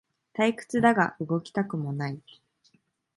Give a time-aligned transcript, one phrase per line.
[0.33, 2.19] 退屈だが動きたくもない